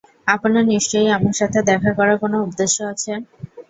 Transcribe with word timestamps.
আপনার 0.27 0.63
নিশ্চয়ই 0.65 1.13
আমার 1.17 1.35
সাথে 1.39 1.59
দেখা 1.69 1.91
করার 1.97 2.17
কোন 2.21 2.33
উদ্দেশ্য 2.43 2.77
আছে? 2.91 3.11